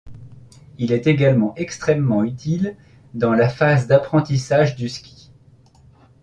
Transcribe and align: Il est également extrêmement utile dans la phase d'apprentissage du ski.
Il 0.79 0.91
est 0.93 1.05
également 1.05 1.53
extrêmement 1.57 2.23
utile 2.23 2.75
dans 3.13 3.33
la 3.33 3.47
phase 3.49 3.85
d'apprentissage 3.85 4.75
du 4.75 4.89
ski. 4.89 5.29